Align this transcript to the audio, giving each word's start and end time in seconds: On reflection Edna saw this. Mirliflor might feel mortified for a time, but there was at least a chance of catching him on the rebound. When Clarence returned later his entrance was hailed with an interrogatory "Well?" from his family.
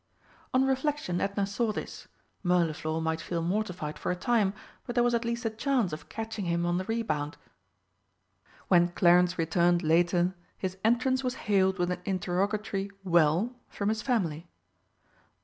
On 0.51 0.65
reflection 0.65 1.21
Edna 1.21 1.45
saw 1.45 1.71
this. 1.71 2.07
Mirliflor 2.43 2.99
might 2.99 3.21
feel 3.21 3.43
mortified 3.43 3.99
for 3.99 4.11
a 4.11 4.15
time, 4.15 4.55
but 4.83 4.95
there 4.95 5.03
was 5.03 5.13
at 5.13 5.23
least 5.25 5.45
a 5.45 5.51
chance 5.51 5.93
of 5.93 6.09
catching 6.09 6.45
him 6.45 6.65
on 6.65 6.79
the 6.79 6.83
rebound. 6.85 7.37
When 8.67 8.87
Clarence 8.87 9.37
returned 9.37 9.83
later 9.83 10.33
his 10.57 10.75
entrance 10.83 11.23
was 11.23 11.35
hailed 11.45 11.77
with 11.77 11.91
an 11.91 12.01
interrogatory 12.03 12.89
"Well?" 13.03 13.55
from 13.69 13.89
his 13.89 14.01
family. 14.01 14.47